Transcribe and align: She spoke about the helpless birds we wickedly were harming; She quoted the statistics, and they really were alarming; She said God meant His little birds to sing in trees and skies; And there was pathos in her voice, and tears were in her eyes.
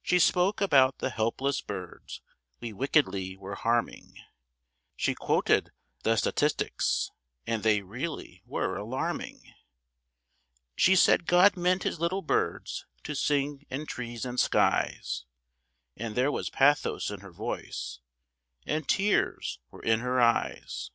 She 0.00 0.18
spoke 0.18 0.62
about 0.62 0.96
the 1.00 1.10
helpless 1.10 1.60
birds 1.60 2.22
we 2.60 2.72
wickedly 2.72 3.36
were 3.36 3.54
harming; 3.54 4.16
She 4.96 5.14
quoted 5.14 5.72
the 6.04 6.16
statistics, 6.16 7.10
and 7.46 7.62
they 7.62 7.82
really 7.82 8.40
were 8.46 8.78
alarming; 8.78 9.42
She 10.74 10.96
said 10.96 11.26
God 11.26 11.54
meant 11.54 11.82
His 11.82 12.00
little 12.00 12.22
birds 12.22 12.86
to 13.04 13.14
sing 13.14 13.66
in 13.68 13.84
trees 13.84 14.24
and 14.24 14.40
skies; 14.40 15.26
And 15.98 16.14
there 16.14 16.32
was 16.32 16.48
pathos 16.48 17.10
in 17.10 17.20
her 17.20 17.30
voice, 17.30 17.98
and 18.64 18.88
tears 18.88 19.58
were 19.70 19.82
in 19.82 20.00
her 20.00 20.18
eyes. 20.18 20.90